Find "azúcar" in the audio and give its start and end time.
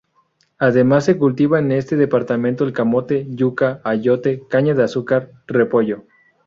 4.85-5.29